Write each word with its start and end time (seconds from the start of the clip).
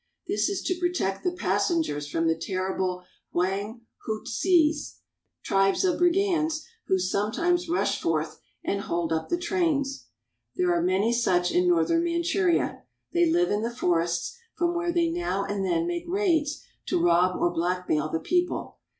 This 0.27 0.49
is 0.49 0.63
to 0.63 0.79
protect 0.79 1.23
the 1.23 1.31
passengers 1.31 2.07
from 2.07 2.27
the 2.27 2.35
ter 2.35 2.75
rible 2.75 3.03
Huang 3.33 3.81
Houtzes 4.07 4.07
(Whang 4.07 4.07
Hootz 4.07 4.69
es), 4.71 4.99
tribes 5.43 5.83
of 5.85 5.99
brigands 5.99 6.65
who 6.87 6.97
sometimes 6.97 7.69
rush 7.69 8.01
forth 8.01 8.39
and 8.63 8.81
hold 8.81 9.13
up 9.13 9.29
the 9.29 9.37
trains. 9.37 10.07
There 10.55 10.73
are 10.73 10.81
many 10.81 11.13
such 11.13 11.51
in 11.51 11.67
northern 11.69 12.03
Manchuria. 12.03 12.81
They 13.13 13.31
live 13.31 13.51
in 13.51 13.61
the 13.61 13.69
forests, 13.69 14.35
from 14.57 14.73
where 14.73 14.91
they 14.91 15.11
now 15.11 15.43
and 15.45 15.63
then 15.63 15.85
make 15.85 16.05
raids 16.07 16.63
to 16.87 16.99
rob 16.99 17.39
or 17.39 17.51
blackmail 17.53 18.09
the 18.09 18.19
people. 18.19 18.79